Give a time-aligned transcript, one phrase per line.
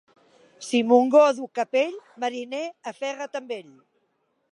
[0.67, 1.93] Si Montgó duu capell,
[2.23, 2.63] mariner,
[2.93, 3.71] aferra't amb ell.